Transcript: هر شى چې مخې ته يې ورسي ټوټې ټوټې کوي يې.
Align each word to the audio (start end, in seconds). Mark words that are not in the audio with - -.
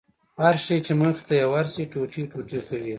هر 0.41 0.55
شى 0.65 0.77
چې 0.85 0.93
مخې 1.01 1.23
ته 1.27 1.33
يې 1.39 1.45
ورسي 1.53 1.83
ټوټې 1.91 2.23
ټوټې 2.31 2.59
کوي 2.67 2.83
يې. 2.87 2.89